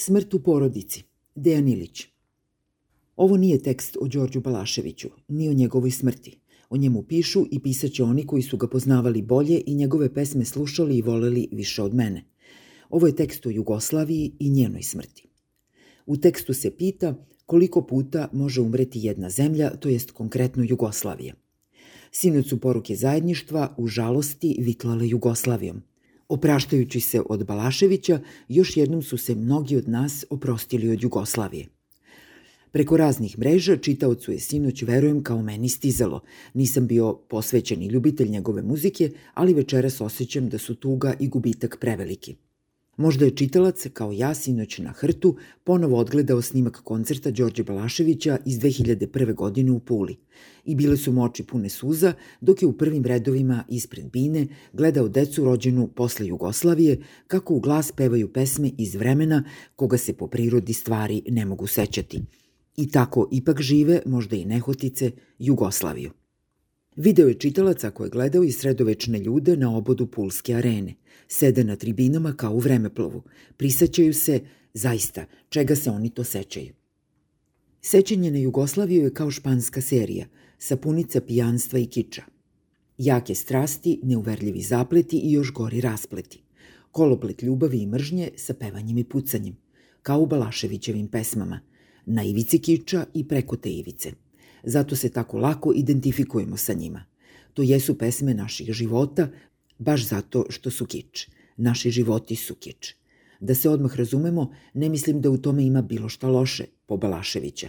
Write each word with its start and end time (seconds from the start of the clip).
Smrt 0.00 0.34
u 0.34 0.38
porodici. 0.38 1.02
Dejan 1.34 1.68
Ilić. 1.68 2.06
Ovo 3.16 3.36
nije 3.36 3.62
tekst 3.62 3.96
o 4.00 4.08
Đorđu 4.08 4.40
Balaševiću, 4.40 5.08
ni 5.28 5.48
o 5.48 5.52
njegovoj 5.52 5.90
smrti. 5.90 6.38
O 6.70 6.76
njemu 6.76 7.02
pišu 7.02 7.46
i 7.50 7.58
pisaće 7.58 8.02
oni 8.02 8.26
koji 8.26 8.42
su 8.42 8.56
ga 8.56 8.68
poznavali 8.68 9.22
bolje 9.22 9.62
i 9.66 9.74
njegove 9.74 10.14
pesme 10.14 10.44
slušali 10.44 10.96
i 10.96 11.02
voleli 11.02 11.48
više 11.52 11.82
od 11.82 11.94
mene. 11.94 12.24
Ovo 12.90 13.06
je 13.06 13.16
tekst 13.16 13.46
o 13.46 13.50
Jugoslaviji 13.50 14.32
i 14.38 14.50
njenoj 14.50 14.82
smrti. 14.82 15.28
U 16.06 16.16
tekstu 16.16 16.54
se 16.54 16.70
pita 16.70 17.14
koliko 17.46 17.86
puta 17.86 18.28
može 18.32 18.60
umreti 18.60 19.00
jedna 19.02 19.30
zemlja, 19.30 19.70
to 19.70 19.88
jest 19.88 20.10
konkretno 20.10 20.64
Jugoslavija. 20.68 21.34
Sinoć 22.12 22.48
su 22.48 22.60
poruke 22.60 22.96
zajedništva 22.96 23.74
u 23.76 23.86
žalosti 23.86 24.56
vitlale 24.60 25.08
Jugoslavijom. 25.08 25.82
Opraštajući 26.28 27.00
se 27.00 27.22
od 27.28 27.46
Balaševića, 27.46 28.20
još 28.48 28.76
jednom 28.76 29.02
su 29.02 29.18
se 29.18 29.34
mnogi 29.34 29.76
od 29.76 29.88
nas 29.88 30.24
oprostili 30.30 30.90
od 30.90 31.02
Jugoslavije. 31.02 31.66
Preko 32.70 32.96
raznih 32.96 33.38
mreža 33.38 33.76
čitaocu 33.76 34.32
je 34.32 34.40
sinoć, 34.40 34.82
verujem, 34.82 35.22
kao 35.22 35.42
meni 35.42 35.68
stizalo. 35.68 36.20
Nisam 36.54 36.86
bio 36.86 37.14
posvećeni 37.28 37.86
ljubitelj 37.86 38.28
njegove 38.28 38.62
muzike, 38.62 39.10
ali 39.34 39.54
večeras 39.54 40.00
osjećam 40.00 40.48
da 40.48 40.58
su 40.58 40.74
tuga 40.74 41.14
i 41.20 41.28
gubitak 41.28 41.76
preveliki. 41.80 42.36
Možda 42.98 43.24
je 43.24 43.36
čitalac, 43.36 43.86
kao 43.92 44.12
ja 44.12 44.34
sinoć 44.34 44.78
na 44.78 44.90
hrtu, 44.90 45.36
ponovo 45.64 45.98
odgledao 45.98 46.42
snimak 46.42 46.80
koncerta 46.84 47.30
Đorđe 47.30 47.62
Balaševića 47.62 48.38
iz 48.46 48.58
2001. 48.58 49.34
godine 49.34 49.70
u 49.72 49.78
Puli. 49.78 50.16
I 50.64 50.74
bile 50.74 50.96
su 50.96 51.12
mu 51.12 51.24
oči 51.24 51.42
pune 51.42 51.68
suza, 51.68 52.12
dok 52.40 52.62
je 52.62 52.68
u 52.68 52.72
prvim 52.72 53.04
redovima 53.04 53.64
ispred 53.68 54.10
bine 54.12 54.46
gledao 54.72 55.08
decu 55.08 55.44
rođenu 55.44 55.88
posle 55.88 56.26
Jugoslavije, 56.26 56.98
kako 57.26 57.54
u 57.54 57.60
glas 57.60 57.92
pevaju 57.92 58.32
pesme 58.32 58.70
iz 58.78 58.94
vremena 58.94 59.44
koga 59.76 59.98
se 59.98 60.12
po 60.12 60.26
prirodi 60.26 60.72
stvari 60.72 61.22
ne 61.28 61.44
mogu 61.44 61.66
sećati. 61.66 62.22
I 62.76 62.90
tako 62.90 63.28
ipak 63.32 63.60
žive, 63.60 64.02
možda 64.06 64.36
i 64.36 64.44
nehotice, 64.44 65.10
Jugoslaviju. 65.38 66.10
Video 66.98 67.28
je 67.28 67.34
čitalac 67.34 67.84
ako 67.84 68.04
je 68.04 68.10
gledao 68.10 68.44
i 68.44 68.52
sredovečne 68.52 69.18
ljude 69.18 69.56
na 69.56 69.76
obodu 69.76 70.06
Pulske 70.06 70.54
arene. 70.54 70.94
Sede 71.28 71.64
na 71.64 71.76
tribinama 71.76 72.32
kao 72.32 72.52
u 72.52 72.58
vremeplovu. 72.58 73.22
Prisećaju 73.56 74.14
se, 74.14 74.40
zaista, 74.74 75.26
čega 75.48 75.76
se 75.76 75.90
oni 75.90 76.10
to 76.10 76.24
sećaju. 76.24 76.72
Sećanje 77.80 78.30
na 78.30 78.38
Jugoslaviju 78.38 79.04
je 79.04 79.14
kao 79.14 79.30
španska 79.30 79.80
serija, 79.80 80.26
sapunica 80.58 81.20
pijanstva 81.20 81.78
i 81.78 81.86
kiča. 81.86 82.22
Jake 82.98 83.34
strasti, 83.34 84.00
neuverljivi 84.02 84.62
zapleti 84.62 85.18
i 85.18 85.32
još 85.32 85.52
gori 85.52 85.80
raspleti. 85.80 86.42
Koloplet 86.90 87.42
ljubavi 87.42 87.78
i 87.78 87.86
mržnje 87.86 88.30
sa 88.36 88.54
pevanjem 88.54 88.98
i 88.98 89.04
pucanjem, 89.04 89.56
kao 90.02 90.20
u 90.20 90.26
Balaševićevim 90.26 91.08
pesmama, 91.08 91.60
na 92.06 92.24
ivici 92.24 92.58
kiča 92.58 93.06
i 93.14 93.28
preko 93.28 93.56
te 93.56 93.70
ivice– 93.70 94.12
zato 94.62 94.96
se 94.96 95.08
tako 95.08 95.38
lako 95.38 95.72
identifikujemo 95.76 96.56
sa 96.56 96.72
njima. 96.72 97.04
To 97.54 97.62
jesu 97.62 97.98
pesme 97.98 98.34
naših 98.34 98.72
života, 98.72 99.28
baš 99.78 100.08
zato 100.08 100.44
što 100.48 100.70
su 100.70 100.86
kič. 100.86 101.28
Naši 101.56 101.90
životi 101.90 102.36
su 102.36 102.54
kič. 102.54 102.94
Da 103.40 103.54
se 103.54 103.68
odmah 103.68 103.96
razumemo, 103.96 104.52
ne 104.74 104.88
mislim 104.88 105.20
da 105.20 105.30
u 105.30 105.38
tome 105.38 105.64
ima 105.64 105.82
bilo 105.82 106.08
šta 106.08 106.28
loše, 106.28 106.64
po 106.86 106.96
Balaševića. 106.96 107.68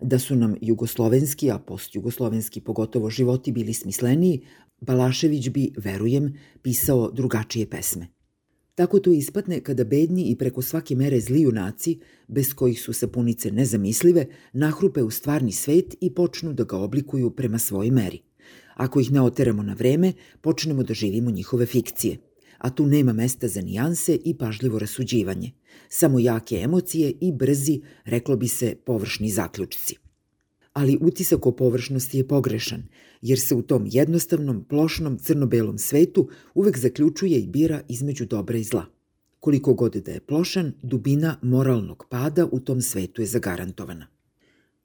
Da 0.00 0.18
su 0.18 0.36
nam 0.36 0.54
jugoslovenski, 0.60 1.50
a 1.50 1.58
postjugoslovenski 1.58 2.60
pogotovo 2.60 3.10
životi 3.10 3.52
bili 3.52 3.74
smisleniji, 3.74 4.40
Balašević 4.80 5.48
bi, 5.48 5.72
verujem, 5.76 6.34
pisao 6.62 7.10
drugačije 7.10 7.70
pesme. 7.70 8.19
Tako 8.74 9.00
to 9.00 9.12
ispadne 9.12 9.60
kada 9.60 9.84
bedni 9.84 10.30
i 10.30 10.36
preko 10.36 10.62
svake 10.62 10.94
mere 10.94 11.20
zli 11.20 11.40
junaci, 11.40 11.98
bez 12.28 12.54
kojih 12.54 12.80
su 12.80 12.92
sapunice 12.92 13.50
nezamislive, 13.50 14.26
nahrupe 14.52 15.02
u 15.02 15.10
stvarni 15.10 15.52
svet 15.52 15.96
i 16.00 16.14
počnu 16.14 16.52
da 16.52 16.64
ga 16.64 16.76
oblikuju 16.76 17.30
prema 17.30 17.58
svojoj 17.58 17.90
meri. 17.90 18.22
Ako 18.76 19.00
ih 19.00 19.12
ne 19.12 19.20
oteramo 19.20 19.62
na 19.62 19.74
vreme, 19.74 20.12
počnemo 20.40 20.82
da 20.82 20.94
živimo 20.94 21.30
njihove 21.30 21.66
fikcije. 21.66 22.18
A 22.58 22.70
tu 22.70 22.86
nema 22.86 23.12
mesta 23.12 23.48
za 23.48 23.60
nijanse 23.60 24.18
i 24.24 24.38
pažljivo 24.38 24.78
rasuđivanje. 24.78 25.52
Samo 25.88 26.18
jake 26.18 26.56
emocije 26.56 27.12
i 27.20 27.32
brzi, 27.32 27.80
reklo 28.04 28.36
bi 28.36 28.48
se, 28.48 28.74
površni 28.84 29.30
zaključci 29.30 30.09
ali 30.72 30.98
utisak 31.00 31.46
o 31.46 31.52
površnosti 31.52 32.18
je 32.18 32.28
pogrešan, 32.28 32.82
jer 33.22 33.40
se 33.40 33.54
u 33.54 33.62
tom 33.62 33.84
jednostavnom, 33.86 34.64
plošnom, 34.64 35.18
crno-belom 35.18 35.78
svetu 35.78 36.28
uvek 36.54 36.78
zaključuje 36.78 37.38
i 37.40 37.46
bira 37.46 37.82
između 37.88 38.26
dobra 38.26 38.58
i 38.58 38.64
zla. 38.64 38.86
Koliko 39.40 39.74
god 39.74 39.92
da 39.92 40.12
je 40.12 40.20
plošan, 40.20 40.72
dubina 40.82 41.36
moralnog 41.42 42.06
pada 42.10 42.46
u 42.52 42.60
tom 42.60 42.82
svetu 42.82 43.22
je 43.22 43.26
zagarantovana. 43.26 44.06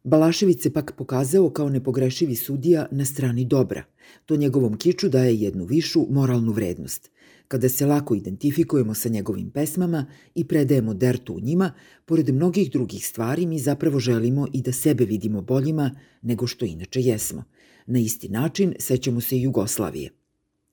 Balašević 0.03 0.61
se 0.61 0.73
pak 0.73 0.93
pokazao 0.97 1.49
kao 1.49 1.69
nepogrešivi 1.69 2.35
sudija 2.35 2.87
na 2.91 3.05
strani 3.05 3.45
dobra. 3.45 3.83
To 4.25 4.35
njegovom 4.35 4.77
kiču 4.77 5.09
daje 5.09 5.35
jednu 5.35 5.65
višu 5.65 6.05
moralnu 6.09 6.51
vrednost. 6.51 7.11
Kada 7.47 7.69
se 7.69 7.85
lako 7.85 8.15
identifikujemo 8.15 8.93
sa 8.93 9.09
njegovim 9.09 9.49
pesmama 9.49 10.05
i 10.35 10.47
predajemo 10.47 10.93
dertu 10.93 11.33
u 11.33 11.39
njima, 11.39 11.73
pored 12.05 12.29
mnogih 12.33 12.71
drugih 12.71 13.07
stvari 13.07 13.45
mi 13.45 13.59
zapravo 13.59 13.99
želimo 13.99 14.47
i 14.53 14.61
da 14.61 14.71
sebe 14.71 15.05
vidimo 15.05 15.41
boljima 15.41 15.91
nego 16.21 16.47
što 16.47 16.65
inače 16.65 17.01
jesmo. 17.01 17.43
Na 17.85 17.99
isti 17.99 18.29
način 18.29 18.73
sećamo 18.79 19.21
se 19.21 19.39
Jugoslavije. 19.39 20.09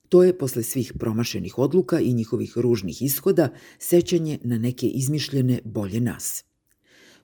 To 0.08 0.22
je, 0.22 0.38
posle 0.38 0.62
svih 0.62 0.92
promašenih 0.98 1.58
odluka 1.58 2.00
i 2.00 2.12
njihovih 2.12 2.52
ružnih 2.56 3.02
ishoda, 3.02 3.48
sećanje 3.78 4.38
na 4.44 4.58
neke 4.58 4.86
izmišljene 4.86 5.60
bolje 5.64 6.00
nas. 6.00 6.44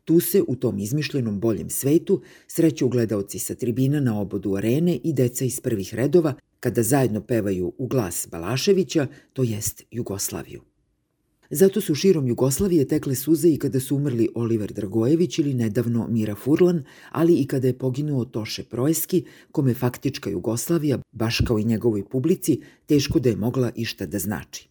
Tu 0.04 0.20
se, 0.20 0.42
u 0.48 0.56
tom 0.56 0.78
izmišljenom 0.78 1.40
boljem 1.40 1.70
svetu, 1.70 2.22
sreću 2.46 2.88
gledaoci 2.88 3.38
sa 3.38 3.54
tribina 3.54 4.00
na 4.00 4.20
obodu 4.20 4.56
arene 4.56 4.96
i 5.04 5.12
deca 5.12 5.44
iz 5.44 5.60
prvih 5.60 5.94
redova 5.94 6.34
kada 6.60 6.82
zajedno 6.82 7.20
pevaju 7.20 7.72
u 7.78 7.86
glas 7.86 8.28
Balaševića, 8.30 9.06
to 9.32 9.42
jest 9.42 9.82
Jugoslaviju. 9.90 10.62
Zato 11.50 11.80
su 11.80 11.94
širom 11.94 12.28
Jugoslavije 12.28 12.88
tekle 12.88 13.14
suze 13.14 13.48
i 13.48 13.58
kada 13.58 13.80
su 13.80 13.96
umrli 13.96 14.28
Oliver 14.34 14.72
Dragojević 14.72 15.38
ili 15.38 15.54
nedavno 15.54 16.08
Mira 16.08 16.34
Furlan, 16.34 16.84
ali 17.10 17.34
i 17.34 17.46
kada 17.46 17.66
je 17.66 17.78
poginuo 17.78 18.24
Toše 18.24 18.64
Proeski, 18.64 19.24
kome 19.52 19.74
faktička 19.74 20.30
Jugoslavija, 20.30 20.98
baš 21.12 21.38
kao 21.46 21.58
i 21.58 21.64
njegovoj 21.64 22.08
publici, 22.08 22.60
teško 22.86 23.18
da 23.18 23.28
je 23.28 23.36
mogla 23.36 23.72
išta 23.74 24.06
da 24.06 24.18
znači. 24.18 24.68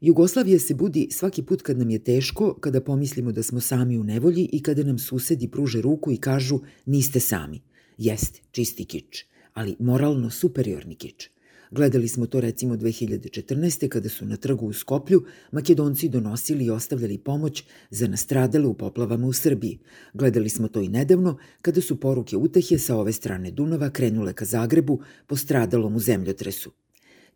Jugoslavija 0.00 0.58
se 0.58 0.74
budi 0.74 1.08
svaki 1.10 1.42
put 1.42 1.62
kad 1.62 1.78
nam 1.78 1.90
je 1.90 2.04
teško, 2.04 2.54
kada 2.60 2.80
pomislimo 2.80 3.32
da 3.32 3.42
smo 3.42 3.60
sami 3.60 3.98
u 3.98 4.04
nevolji 4.04 4.48
i 4.52 4.62
kada 4.62 4.82
nam 4.82 4.98
susedi 4.98 5.48
pruže 5.48 5.80
ruku 5.80 6.12
i 6.12 6.16
kažu 6.16 6.60
niste 6.86 7.20
sami. 7.20 7.60
Jeste, 7.98 8.40
čisti 8.50 8.84
kič 8.84 9.24
ali 9.54 9.76
moralno 9.78 10.30
superiorni 10.30 10.94
kič. 10.94 11.30
Gledali 11.70 12.08
smo 12.08 12.26
to 12.26 12.40
recimo 12.40 12.76
2014. 12.76 13.88
kada 13.88 14.08
su 14.08 14.26
na 14.26 14.36
trgu 14.36 14.66
u 14.66 14.72
Skoplju 14.72 15.24
Makedonci 15.52 16.08
donosili 16.08 16.64
i 16.64 16.70
ostavljali 16.70 17.18
pomoć 17.18 17.64
za 17.90 18.08
nastradale 18.08 18.66
u 18.66 18.74
poplavama 18.74 19.26
u 19.26 19.32
Srbiji. 19.32 19.78
Gledali 20.14 20.48
smo 20.48 20.68
to 20.68 20.80
i 20.80 20.88
nedavno 20.88 21.38
kada 21.62 21.80
su 21.80 22.00
poruke 22.00 22.36
utehe 22.36 22.78
sa 22.78 22.96
ove 22.96 23.12
strane 23.12 23.50
Dunava 23.50 23.90
krenule 23.90 24.32
ka 24.32 24.44
Zagrebu 24.44 25.00
po 25.26 25.36
stradalom 25.36 25.96
u 25.96 26.00
zemljotresu. 26.00 26.72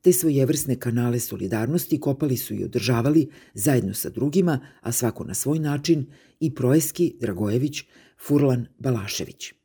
Te 0.00 0.12
svojevrsne 0.12 0.76
kanale 0.76 1.20
solidarnosti 1.20 2.00
kopali 2.00 2.36
su 2.36 2.54
i 2.54 2.64
održavali 2.64 3.28
zajedno 3.54 3.94
sa 3.94 4.10
drugima, 4.10 4.60
a 4.80 4.92
svako 4.92 5.24
na 5.24 5.34
svoj 5.34 5.58
način, 5.58 6.06
i 6.40 6.54
Proeski, 6.54 7.14
Dragojević, 7.20 7.82
Furlan, 8.26 8.66
Balašević. 8.78 9.61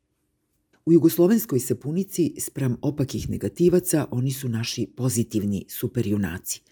U 0.88 0.92
jugoslovenskoj 0.92 1.60
sapunici, 1.60 2.34
sprem 2.38 2.76
opakih 2.82 3.30
negativaca, 3.30 4.06
oni 4.10 4.30
su 4.32 4.48
naši 4.48 4.86
pozitivni 4.96 5.64
superjunaci. 5.68 6.62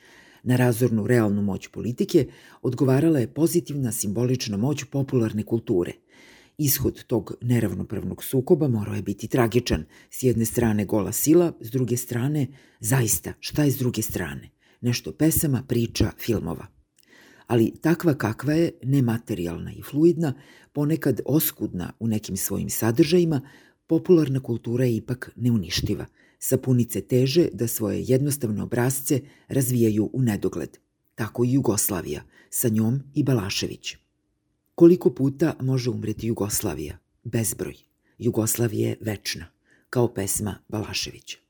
Na 0.43 0.57
razornu 0.57 1.07
realnu 1.07 1.43
moć 1.43 1.69
politike 1.69 2.27
odgovarala 2.63 3.19
je 3.19 3.35
pozitivna 3.35 3.93
simbolična 3.93 4.57
moć 4.57 4.85
popularne 4.85 5.43
kulture. 5.43 5.93
Ishod 6.59 7.05
tog 7.05 7.35
neravnopravnog 7.41 8.25
sukoba 8.25 8.69
morao 8.69 8.95
je 8.95 9.03
biti 9.03 9.29
tragičan. 9.29 9.85
S 10.11 10.23
jedne 10.23 10.45
strane 10.45 10.85
gola 10.85 11.13
sila, 11.13 11.53
s 11.61 11.71
druge 11.71 11.97
strane, 11.97 12.47
zaista, 12.81 13.33
šta 13.41 13.65
je 13.65 13.71
s 13.71 13.79
druge 13.79 14.03
strane? 14.03 14.51
Nešto 14.81 15.13
pesama, 15.13 15.63
priča, 15.69 16.11
filmova 16.19 16.67
ali 17.47 17.73
takva 17.81 18.15
kakva 18.15 18.53
je, 18.53 18.71
nematerijalna 18.83 19.73
i 19.73 19.83
fluidna, 19.83 20.35
ponekad 20.73 21.21
oskudna 21.25 21.93
u 22.01 22.09
nekim 22.09 22.37
svojim 22.37 22.71
sadržajima, 22.71 23.41
popularna 23.87 24.41
kultura 24.41 24.85
je 24.85 24.97
ipak 24.97 25.31
neuništiva. 25.37 26.07
Sapunice 26.39 27.01
teže 27.01 27.49
da 27.53 27.69
svoje 27.69 28.03
jednostavne 28.03 28.63
obrazce 28.63 29.21
razvijaju 29.49 30.11
u 30.13 30.23
nedogled. 30.23 30.79
Tako 31.15 31.45
i 31.45 31.53
Jugoslavija, 31.53 32.23
sa 32.51 32.69
njom 32.69 33.03
i 33.15 33.23
Balašević. 33.23 33.97
Koliko 34.75 35.11
puta 35.11 35.55
može 35.61 35.91
umreti 35.91 36.27
Jugoslavija? 36.27 36.99
Bezbroj. 37.25 37.77
Jugoslavija 38.19 38.89
je 38.89 38.97
večna, 39.01 39.47
kao 39.91 40.15
pesma 40.15 40.59
Balaševića. 40.69 41.46